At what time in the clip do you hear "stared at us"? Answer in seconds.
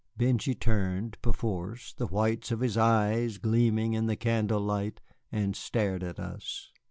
5.55-6.71